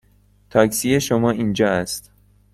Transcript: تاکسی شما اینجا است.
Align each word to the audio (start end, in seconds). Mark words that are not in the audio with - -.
تاکسی 0.49 1.01
شما 1.01 1.31
اینجا 1.31 1.69
است. 1.69 2.11